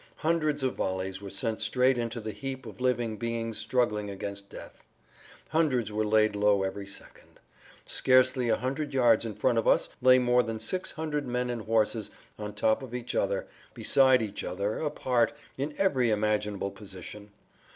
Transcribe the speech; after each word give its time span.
Hundreds 0.17 0.63
of 0.63 0.73
volleys 0.73 1.21
were 1.21 1.29
sent 1.29 1.61
straight 1.61 1.95
into 1.95 2.19
the 2.19 2.31
heap 2.31 2.65
of 2.65 2.81
living 2.81 3.17
beings 3.17 3.59
struggling 3.59 4.09
against 4.09 4.49
death. 4.49 4.81
Hundreds 5.49 5.91
were 5.91 6.03
laid 6.03 6.35
low 6.35 6.63
every 6.63 6.87
second. 6.87 7.39
Scarcely 7.85 8.49
a 8.49 8.55
hundred 8.55 8.95
yards 8.95 9.25
in 9.25 9.35
front 9.35 9.59
of 9.59 9.67
us 9.67 9.89
lay 10.01 10.17
more 10.17 10.41
than 10.41 10.59
six 10.59 10.93
hundred 10.93 11.27
men 11.27 11.51
and 11.51 11.61
horses, 11.61 12.09
on 12.39 12.55
top 12.55 12.81
of 12.81 12.95
each 12.95 13.13
other, 13.13 13.45
beside 13.75 14.23
each 14.23 14.43
other, 14.43 14.79
apart, 14.79 15.33
in 15.55 15.75
every 15.77 16.09
imaginable 16.09 16.71
position. 16.71 17.29